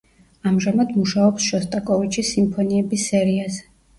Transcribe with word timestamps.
ამჟამად 0.51 0.93
მუშაობს 1.01 1.49
შოსტაკოვიჩის 1.51 2.31
სიმფონიების 2.37 3.07
სერიაზე. 3.13 3.63